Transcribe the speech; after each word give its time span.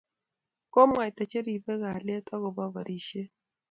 Komwaita 0.73 1.23
che 1.31 1.39
ribei 1.45 1.81
kalyet 1.83 2.27
ak 2.35 2.39
kobo 2.41 2.63
barishet 2.73 3.31